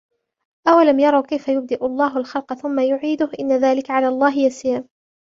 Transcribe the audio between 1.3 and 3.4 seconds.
يبدئ الله الخلق ثم يعيده